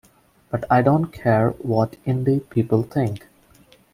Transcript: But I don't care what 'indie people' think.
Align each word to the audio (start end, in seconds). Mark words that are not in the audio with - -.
But 0.49 0.63
I 0.67 0.81
don't 0.81 1.13
care 1.13 1.51
what 1.59 1.95
'indie 2.07 2.39
people' 2.49 2.81
think. 2.81 3.27